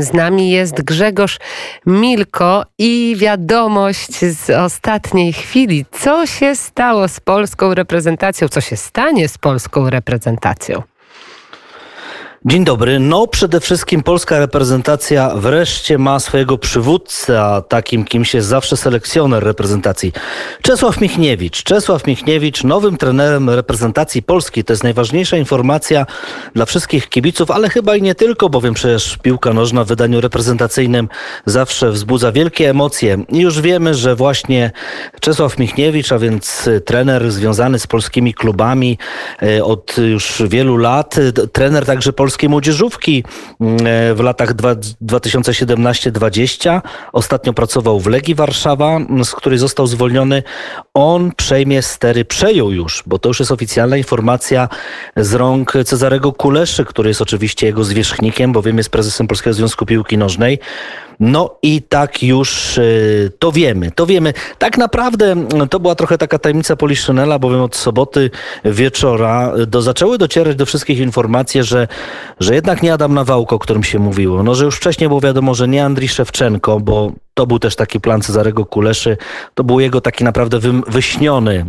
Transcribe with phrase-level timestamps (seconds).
[0.00, 1.38] Z nami jest Grzegorz
[1.86, 5.86] Milko i wiadomość z ostatniej chwili.
[5.90, 8.48] Co się stało z polską reprezentacją?
[8.48, 10.89] Co się stanie z polską reprezentacją?
[12.44, 13.00] Dzień dobry.
[13.00, 19.44] No przede wszystkim polska reprezentacja wreszcie ma swojego przywódcę, a takim kimś jest zawsze selekcjoner
[19.44, 20.12] reprezentacji.
[20.62, 21.62] Czesław Michniewicz.
[21.62, 24.64] Czesław Michniewicz nowym trenerem reprezentacji Polski.
[24.64, 26.06] To jest najważniejsza informacja
[26.54, 31.08] dla wszystkich kibiców, ale chyba i nie tylko, bowiem przecież piłka nożna w wydaniu reprezentacyjnym
[31.46, 33.24] zawsze wzbudza wielkie emocje.
[33.28, 34.70] I już wiemy, że właśnie
[35.20, 38.98] Czesław Michniewicz, a więc trener związany z polskimi klubami
[39.42, 41.16] e, od już wielu lat,
[41.52, 43.24] trener także polskiej polskiej młodzieżówki
[43.60, 46.80] mm, e, w latach 2017-2020.
[47.12, 50.42] Ostatnio pracował w Legii Warszawa, z której został zwolniony.
[50.94, 54.68] On przejmie stery, przejął już, bo to już jest oficjalna informacja
[55.16, 60.18] z rąk Cezarego Kuleszy, który jest oczywiście jego zwierzchnikiem, bowiem jest prezesem Polskiego Związku Piłki
[60.18, 60.58] Nożnej.
[61.20, 63.90] No i tak już y, to wiemy.
[63.90, 64.32] To wiemy.
[64.58, 68.30] Tak naprawdę mm, to była trochę taka tajemnica Poliszynela, bowiem od soboty
[68.64, 71.88] wieczora y, do, zaczęły docierać do wszystkich informacje, że,
[72.40, 74.42] że jednak nie Adam Nawałko, o którym się mówiło.
[74.42, 78.00] No, że już wcześniej było wiadomo, że nie Andrii Szewczenko, bo to był też taki
[78.00, 79.16] plan Cezarego Kuleszy.
[79.54, 81.66] To był jego taki naprawdę wy, wyśniony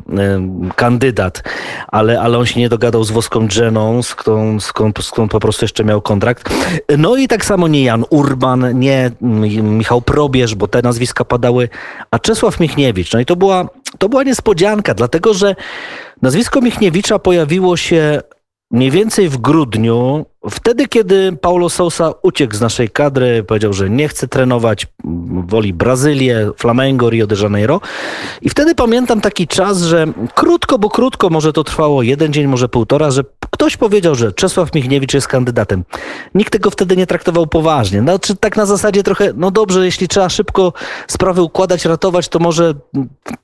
[0.69, 1.43] y, kandydat,
[1.87, 5.83] ale, ale on się nie dogadał z Woską Dżeną, skąd, skąd, skąd po prostu jeszcze
[5.83, 6.49] miał kontrakt.
[6.97, 9.11] No i tak samo nie Jan Urban, nie
[9.61, 11.69] Michał Probierz, bo te nazwiska padały,
[12.11, 13.13] a Czesław Michniewicz.
[13.13, 15.55] No i to była, to była niespodzianka, dlatego że
[16.21, 18.21] nazwisko Michniewicza pojawiło się
[18.71, 24.07] mniej więcej w grudniu, wtedy kiedy Paulo Sousa uciekł z naszej kadry, powiedział, że nie
[24.07, 24.87] chce trenować,
[25.47, 27.81] woli Brazylię, Flamengo, Rio de Janeiro.
[28.41, 30.05] I wtedy pamiętam taki czas, że
[30.35, 34.73] krótko, bo krótko, może to trwało jeden dzień, może półtora, że ktoś powiedział, że Czesław
[34.73, 35.83] Michniewicz jest kandydatem.
[36.35, 38.01] Nikt tego wtedy nie traktował poważnie.
[38.01, 40.73] Znaczy tak na zasadzie trochę, no dobrze, jeśli trzeba szybko
[41.07, 42.73] sprawy układać, ratować, to może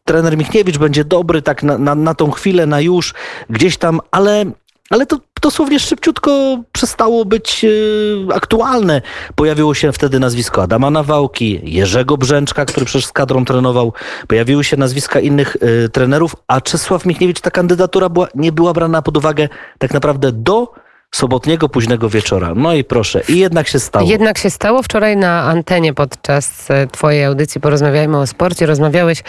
[0.06, 3.14] trener Michniewicz będzie dobry tak na, na, na tą chwilę, na już,
[3.50, 4.46] gdzieś tam, ale
[4.90, 9.02] ale to dosłownie szybciutko przestało być yy, aktualne.
[9.36, 13.94] Pojawiło się wtedy nazwisko Adama Nawałki, Jerzego Brzęczka, który przecież z kadrą trenował.
[14.28, 19.02] Pojawiły się nazwiska innych yy, trenerów, a Czesław Michniewicz, ta kandydatura była, nie była brana
[19.02, 19.50] pod uwagę
[19.80, 20.74] tak naprawdę do
[21.12, 22.54] sobotniego późnego wieczora.
[22.56, 24.10] No i proszę, i jednak się stało.
[24.10, 24.84] Jednak się stało.
[24.84, 29.24] Wczoraj na antenie podczas e, twojej audycji Porozmawiajmy o sporcie rozmawiałeś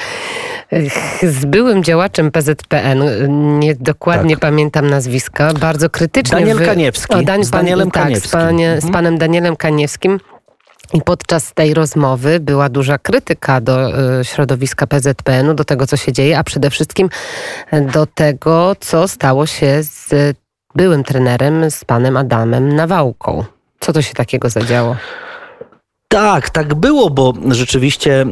[1.22, 3.02] z byłym działaczem PZPN,
[3.58, 4.40] nie dokładnie tak.
[4.40, 6.38] pamiętam nazwiska, bardzo krytycznie.
[6.38, 6.66] Daniel wy...
[6.66, 7.14] Kaniewski.
[7.14, 8.30] O, z Danielem pan, Kaniewskim.
[8.30, 8.90] Tak, z, panie, mhm.
[8.90, 10.20] z panem Danielem Kaniewskim.
[10.92, 13.90] I podczas tej rozmowy była duża krytyka do
[14.20, 17.08] y, środowiska PZPN-u, do tego, co się dzieje, a przede wszystkim
[17.92, 20.14] do tego, co stało się z
[20.74, 23.44] byłym trenerem, z panem Adamem Nawałką.
[23.80, 24.96] Co to się takiego zadziało?
[26.08, 28.26] Tak, tak było, bo rzeczywiście e,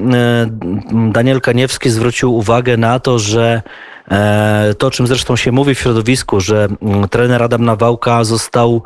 [1.12, 3.62] Daniel Kaniewski zwrócił uwagę na to, że
[4.10, 6.68] e, to, o czym zresztą się mówi w środowisku, że
[7.10, 8.82] trener Adam Nawałka został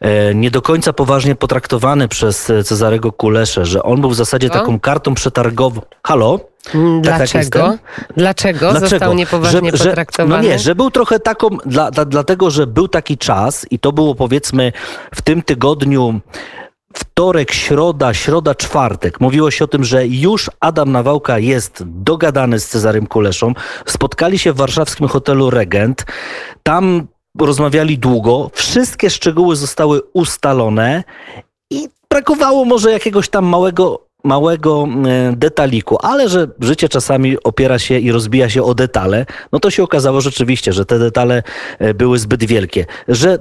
[0.00, 4.80] e, nie do końca poważnie potraktowany przez Cezarego Kuleszę, że on był w zasadzie taką
[4.80, 5.80] kartą przetargową.
[6.06, 6.40] Halo?
[6.74, 7.78] Mm, tak, tak dlaczego?
[8.16, 8.70] Dlaczego?
[8.70, 10.42] Dlaczego został niepoważnie że, potraktowany?
[10.42, 13.92] no nie, że był trochę taką, dla, dla, dlatego że był taki czas i to
[13.92, 14.72] było powiedzmy
[15.14, 16.20] w tym tygodniu
[16.98, 19.20] wtorek, środa, środa, czwartek.
[19.20, 23.52] Mówiło się o tym, że już Adam Nawałka jest dogadany z Cezarym Kuleszą.
[23.86, 26.04] Spotkali się w warszawskim hotelu Regent.
[26.62, 27.06] Tam
[27.40, 28.50] rozmawiali długo.
[28.54, 31.04] Wszystkie szczegóły zostały ustalone
[31.70, 37.98] i brakowało może jakiegoś tam małego małego e, detaliku, ale że życie czasami opiera się
[37.98, 41.42] i rozbija się o detale, no to się okazało rzeczywiście, że te detale
[41.78, 42.86] e, były zbyt wielkie.
[43.08, 43.38] Że e,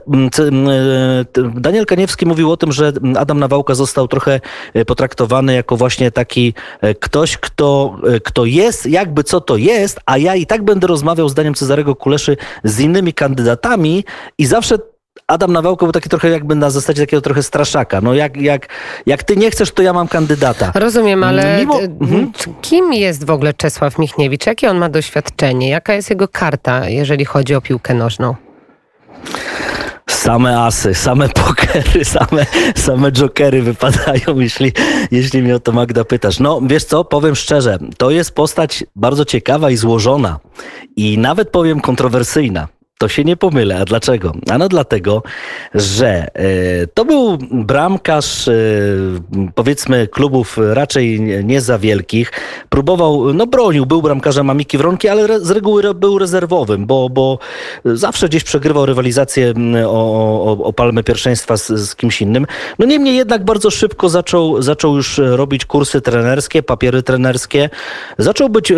[1.56, 4.40] Daniel Kaniewski mówił o tym, że Adam Nawałka został trochę
[4.88, 6.54] potraktowany jako właśnie taki
[7.00, 11.54] ktoś, kto, kto jest, jakby co to jest, a ja i tak będę rozmawiał zdaniem
[11.54, 14.04] Cezarego Kuleszy z innymi kandydatami
[14.38, 14.78] i zawsze
[15.32, 18.02] Adam Nawałko był taki trochę jakby na zasadzie takiego trochę straszaka.
[18.02, 18.68] No jak, jak,
[19.06, 20.72] jak ty nie chcesz, to ja mam kandydata.
[20.76, 21.80] Rozumiem, ale Mimo...
[21.82, 22.32] Mhm.
[22.62, 24.46] kim jest w ogóle Czesław Michniewicz?
[24.46, 25.70] Jakie on ma doświadczenie?
[25.70, 28.36] Jaka jest jego karta, jeżeli chodzi o piłkę nożną?
[30.10, 32.46] Same asy, same pokery, same,
[32.76, 34.72] same jokery wypadają, jeśli,
[35.12, 36.40] jeśli mnie o to Magda pytasz.
[36.40, 40.40] No wiesz co, powiem szczerze, to jest postać bardzo ciekawa i złożona
[40.96, 42.68] i nawet powiem kontrowersyjna.
[43.02, 43.80] To się nie pomylę.
[43.82, 44.34] A dlaczego?
[44.50, 45.24] Ano dlatego,
[45.76, 48.54] że e, to był bramkarz e,
[49.56, 52.32] powiedzmy klubów raczej nie za wielkich.
[52.70, 57.40] Próbował, no bronił, był bramkarzem Amiki Wronki, ale z reguły był rezerwowym, bo, bo
[57.86, 59.54] zawsze gdzieś przegrywał rywalizację
[59.86, 62.46] o, o, o palmę pierwszeństwa z, z kimś innym.
[62.80, 67.70] No niemniej jednak bardzo szybko zaczął, zaczął już robić kursy trenerskie, papiery trenerskie.
[68.18, 68.74] Zaczął być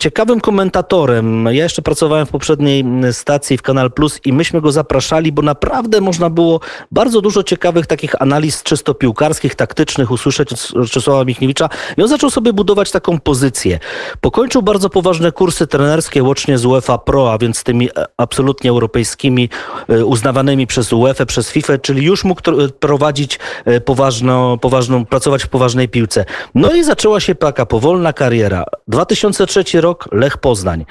[0.00, 1.44] ciekawym komentatorem.
[1.44, 6.00] Ja jeszcze pracowałem w poprzedniej stacji w Kanal Plus i myśmy go zapraszali, bo naprawdę
[6.00, 6.60] można było
[6.90, 12.30] bardzo dużo ciekawych takich analiz czysto piłkarskich, taktycznych usłyszeć od Czesława Michniewicza i on zaczął
[12.30, 13.78] sobie budować taką pozycję.
[14.20, 19.48] Pokończył bardzo poważne kursy trenerskie łącznie z UEFA Pro, a więc tymi e, absolutnie europejskimi,
[19.88, 22.40] e, uznawanymi przez UEFA, przez FIFA, czyli już mógł
[22.80, 26.24] prowadzić e, poważną, poważną, pracować w poważnej piłce.
[26.54, 28.64] No i zaczęła się taka powolna kariera.
[28.88, 30.84] 2003 rok, Lech Poznań.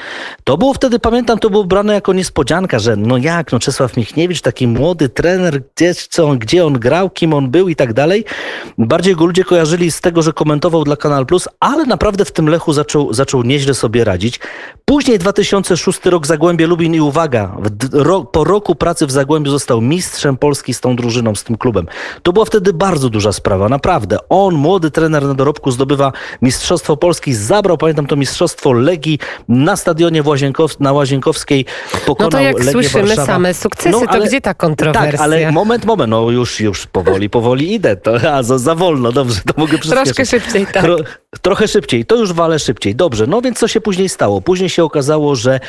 [0.43, 4.41] To było wtedy, pamiętam, to było brane jako niespodzianka, że no jak, no Czesław Michniewicz,
[4.41, 8.25] taki młody trener, gdzie, co, gdzie on grał, kim on był i tak dalej.
[8.77, 12.49] Bardziej go ludzie kojarzyli z tego, że komentował dla Kanal Plus, ale naprawdę w tym
[12.49, 14.39] Lechu zaczął, zaczął nieźle sobie radzić.
[14.89, 17.57] Później 2006 rok Zagłębie Lubin i uwaga,
[17.93, 21.87] ro, po roku pracy w Zagłębiu został mistrzem Polski z tą drużyną, z tym klubem.
[22.23, 24.17] To była wtedy bardzo duża sprawa, naprawdę.
[24.29, 30.23] On, młody trener na dorobku, zdobywa Mistrzostwo Polski, zabrał, pamiętam to Mistrzostwo Legii na stadionie
[30.23, 31.65] Łazienkowskiej na Łazienkowskiej
[32.05, 33.25] pokonał No to jak Legię słyszymy Warszawa.
[33.25, 35.11] same sukcesy, No, ale- to gdzie ta kontrowersja?
[35.11, 37.95] Tak, ale moment, moment, no już, już powoli, powoli idę.
[37.95, 40.15] To, a za, za wolno, dobrze, to mogę przyspieszyć.
[40.15, 40.83] Troszkę szybciej, tak.
[40.83, 40.97] Tro,
[41.41, 42.95] trochę szybciej, to już walę szybciej.
[42.95, 44.41] Dobrze, no więc co się później stało?
[44.41, 45.59] Później się okazało, że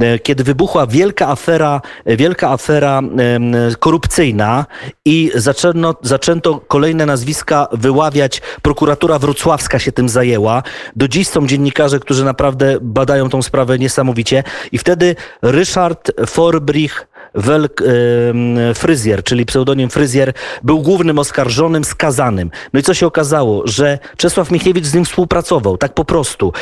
[0.00, 3.02] e, kiedy wybuchła wielka afera, e, wielka afera
[3.78, 4.66] korupcyjna
[5.04, 10.62] i zaczęto, zaczęto kolejne nazwiska wyławiać, prokuratura wrocławska się tym zajęła.
[10.96, 17.82] Do dziś są dziennikarze, którzy naprawdę badają tą sprawę niesamowicie i wtedy Ryszard Forbrich Welk,
[18.74, 20.32] Fryzjer, czyli pseudonim Fryzjer,
[20.62, 22.50] był głównym oskarżonym, skazanym.
[22.72, 23.62] No i co się okazało?
[23.64, 26.52] Że Czesław Michniewicz z nim współpracował, tak po prostu.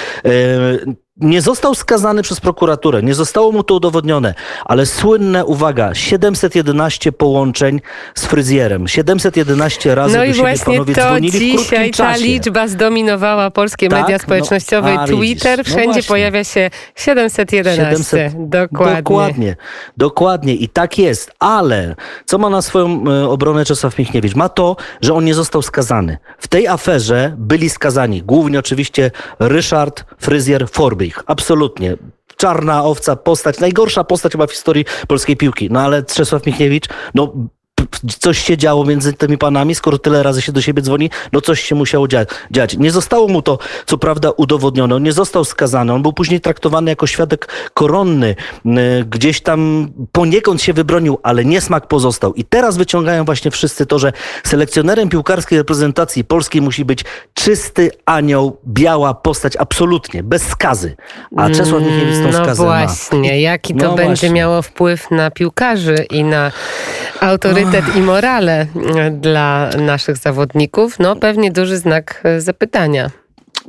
[1.20, 4.34] Nie został skazany przez prokuraturę, nie zostało mu to udowodnione,
[4.64, 7.80] ale słynne, uwaga, 711 połączeń
[8.14, 8.88] z fryzjerem.
[8.88, 13.88] 711 razy No do i siebie właśnie panowie to dzwonili dzisiaj ta liczba zdominowała polskie
[13.88, 14.00] Tak?
[14.00, 15.58] media No, społecznościowe a i Twitter.
[15.58, 17.84] no Wszędzie pojawia się 711.
[17.84, 18.48] 700.
[18.48, 18.96] Dokładnie.
[19.02, 19.56] Dokładnie,
[19.96, 21.94] dokładnie i tak jest, ale
[22.26, 24.34] co ma na swoją e, obronę Czesław Michniewicz?
[24.34, 26.18] Ma to, że on nie został skazany.
[26.38, 31.96] W tej aferze byli skazani głównie oczywiście Ryszard Fryzjer Forbich, absolutnie.
[32.36, 35.68] Czarna owca, postać, najgorsza postać chyba w historii polskiej piłki.
[35.70, 36.84] No ale Czesław Michniewicz,
[37.14, 37.32] no
[38.20, 41.60] coś się działo między tymi panami, skoro tyle razy się do siebie dzwoni, no coś
[41.60, 42.76] się musiało dzia- dziać.
[42.76, 44.94] Nie zostało mu to, co prawda, udowodnione.
[44.94, 45.92] On nie został skazany.
[45.92, 48.34] On był później traktowany jako świadek koronny.
[48.66, 52.34] Y, Gdzieś tam poniekąd się wybronił, ale niesmak pozostał.
[52.34, 54.12] I teraz wyciągają właśnie wszyscy to, że
[54.44, 60.96] selekcjonerem piłkarskiej reprezentacji polskiej musi być czysty anioł, biała postać, absolutnie, bez skazy.
[61.36, 62.68] A Czesław Michniewicz tą No skazę ma.
[62.86, 64.30] właśnie, jaki to No będzie właśnie.
[64.30, 66.52] miało wpływ na piłkarzy i na
[67.20, 68.66] autorytet i morale
[68.96, 70.98] e, dla naszych zawodników?
[70.98, 73.10] No pewnie duży znak e, zapytania.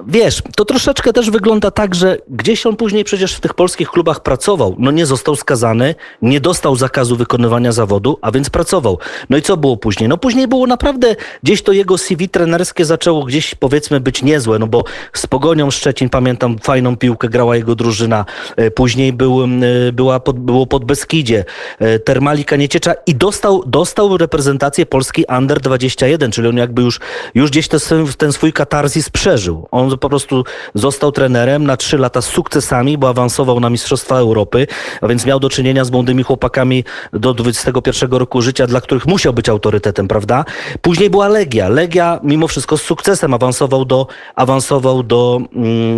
[0.08, 4.24] Wiesz, to troszeczkę też wygląda tak, że gdzieś on później przecież w tych polskich klubach
[4.24, 4.76] pracował.
[4.80, 9.00] No nie został skazany, nie dostał zakazu wykonywania zawodu, a więc pracował.
[9.30, 10.10] No i co było później?
[10.10, 14.68] No później było naprawdę, gdzieś to jego CV trenerskie zaczęło gdzieś powiedzmy być niezłe, no
[14.68, 18.26] bo z Pogonią Szczecin, pamiętam, fajną piłkę grała jego drużyna.
[18.56, 19.48] E, Później był, e,
[19.94, 21.46] była pod, było pod Beskidzie,
[21.80, 27.00] e, Termalika Nieciecza i dostał, dostał reprezentację Polski Under 21, czyli on jakby już,
[27.36, 27.80] już gdzieś ten,
[28.18, 29.68] ten swój katarzis przeżył.
[29.72, 30.44] On po prostu
[30.76, 34.68] został trenerem na trzy lata z sukcesami, bo awansował na Mistrzostwa Europy,
[35.02, 39.34] a więc miał do czynienia z młodymi chłopakami do 21 roku życia, dla których musiał
[39.34, 40.46] być autorytetem, prawda?
[40.82, 41.70] Później była Legia.
[41.70, 45.98] Legia mimo wszystko z sukcesem awansował do, awansował do, mm,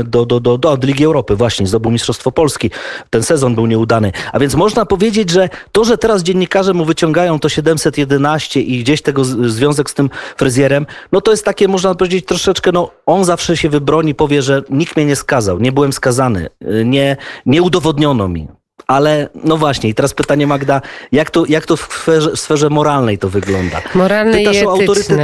[0.00, 2.70] e, do, do, do, do, Ligi Europy, właśnie zdobył Mistrzostwo Polski.
[3.10, 4.12] Ten sezon był nieudany.
[4.32, 9.02] A więc można powiedzieć, że to, że teraz dziennikarze mu wyciągają to 711 i gdzieś
[9.02, 13.56] tego związek z tym fryzjerem, no to jest takie, można powiedzieć, troszeczkę, no on zawsze
[13.56, 18.28] się wybroni, powie, że nikt mnie nie skazał, nie byłem skazany, y, nie, nie udowodniono
[18.28, 18.48] mi.
[18.86, 20.80] Ale no właśnie, i teraz pytanie Magda,
[21.12, 23.82] jak to, jak to w sferze, w sferze moralnej to wygląda?
[23.94, 25.18] Moralnej i Pytasz o autorytet.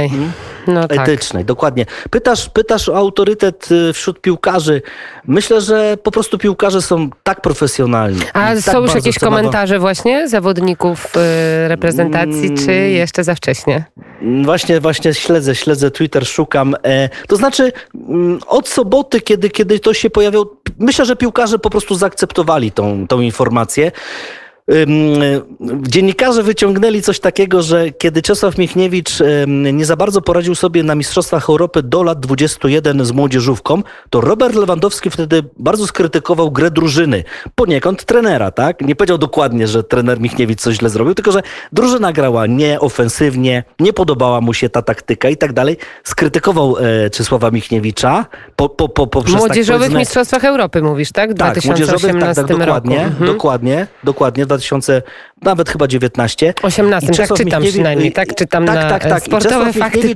[0.61, 0.75] Etycznej.
[0.75, 0.99] No tak.
[1.09, 1.85] etycznej, dokładnie.
[2.09, 4.81] Pytasz, pytasz o autorytet y, wśród piłkarzy.
[5.27, 8.21] Myślę, że po prostu piłkarze są tak profesjonalni.
[8.33, 12.57] A tak są już bardzo jakieś komentarze właśnie zawodników y, reprezentacji, Mm.
[12.65, 13.83] czy jeszcze za wcześnie?
[14.45, 16.75] Właśnie, właśnie śledzę, śledzę Twitter, szukam.
[16.83, 21.59] E, to znaczy, mm, od soboty, kiedy, kiedy to się pojawiło, p- myślę, że piłkarze
[21.59, 23.91] po prostu zaakceptowali tą, tą informację.
[24.71, 29.11] E, Dziennikarze wyciągnęli coś takiego, że kiedy Czesław Michniewicz
[29.47, 34.55] nie za bardzo poradził sobie na Mistrzostwach Europy do lat 21 z młodzieżówką, to Robert
[34.55, 37.23] Lewandowski wtedy bardzo skrytykował grę drużyny.
[37.55, 38.81] Poniekąd trenera, tak?
[38.81, 43.93] Nie powiedział dokładnie, że trener Michniewicz coś źle zrobił, tylko że drużyna grała nieofensywnie, nie
[43.93, 45.77] podobała mu się ta taktyka i tak dalej.
[46.03, 48.25] Skrytykował e, Czesława Michniewicza
[48.55, 51.33] po, po, po, poprzez tak Młodzieżowych powiedzmy- Mistrzostwach Europy mówisz, tak?
[51.33, 53.07] W tak, młodzieżowych, 2018 tak, tak, dokładnie, roku.
[53.07, 53.25] Mhm.
[53.25, 55.03] dokładnie, dokładnie, 2000,
[55.41, 56.53] nawet chyba 19.
[56.61, 59.23] 18, I tak Czesław czytam Michniewicz- przynajmniej, tak czytam tak, na tak, tak.
[59.23, 60.13] Sportowe fakty.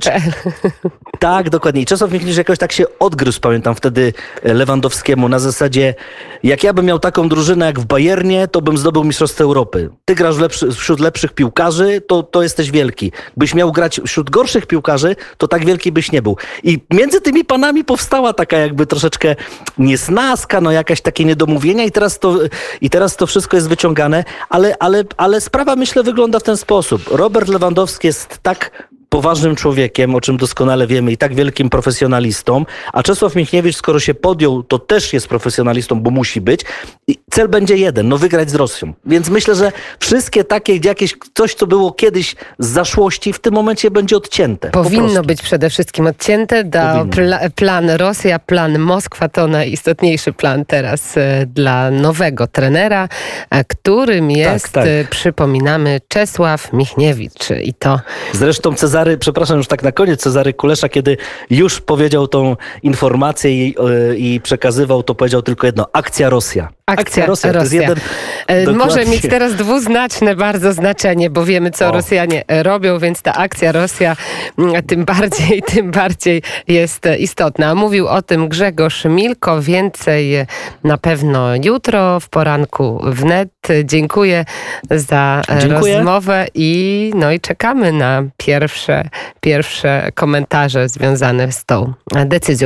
[1.18, 1.82] Tak, dokładnie.
[1.82, 5.94] I Czesław Michniewicz jakoś tak się odgryzł, pamiętam wtedy e, Lewandowskiemu na zasadzie,
[6.42, 9.90] jak ja bym miał taką drużynę jak w Bayernie, to bym zdobył Mistrzostwo Europy.
[10.04, 13.12] Ty grasz lepszy, wśród lepszych piłkarzy, to, to jesteś wielki.
[13.36, 16.36] Byś miał grać wśród gorszych piłkarzy, to tak wielki byś nie był.
[16.62, 19.36] I między tymi panami powstała taka jakby troszeczkę
[19.78, 22.38] niesnaska, no jakaś takie niedomówienia i teraz to,
[22.80, 27.02] i teraz to wszystko jest wyciągane, ale, ale, ale sprawa myślę wygląda w ten sposób.
[27.10, 33.02] Robert Lewandowski jest tak poważnym człowiekiem, o czym doskonale wiemy, i tak wielkim profesjonalistą, a
[33.02, 36.60] Czesław Michniewicz, skoro się podjął, to też jest profesjonalistą, bo musi być.
[37.08, 38.92] I cel będzie jeden, no wygrać z Rosją.
[39.06, 43.90] Więc myślę, że wszystkie takie jakieś coś, co było kiedyś z zaszłości, w tym momencie
[43.90, 44.70] będzie odcięte.
[44.70, 46.64] po Powinno być przede wszystkim odcięte.
[47.54, 53.08] Plan Rosja, plan Moskwa to najistotniejszy plan teraz e, dla nowego trenera,
[53.50, 54.86] e, którym jest, tak.
[54.86, 57.50] e, przypominamy, Czesław Michniewicz.
[57.62, 58.00] I to
[58.32, 61.16] Zresztą Cezary, przepraszam już tak na koniec, Cezary Kulesza, kiedy
[61.50, 63.74] już powiedział tą informację i,
[64.10, 66.68] e, i przekazywał, to powiedział tylko jedno, akcja Rosja.
[66.86, 67.52] Akcja Rosja.
[67.52, 67.96] To jest jeden,
[68.46, 69.12] E, Może dokładnie.
[69.12, 71.92] mieć teraz dwuznaczne bardzo znaczenie, bo wiemy, co O.
[71.92, 74.16] Rosjanie e, robią, więc ta akcja Rosja
[74.58, 77.74] mm, tym bardziej, tym bardziej jest istotna.
[77.74, 79.62] Mówił o tym Grzegorz Milko.
[79.62, 80.34] Więcej
[80.84, 83.48] na pewno jutro w poranku wnet.
[83.84, 84.44] Dziękuję
[84.90, 85.94] za Dziękuję.
[85.96, 88.22] rozmowę i, no i czekamy na
[89.40, 91.92] pierwsze, komentarze związane z tą
[92.26, 92.56] decyzją.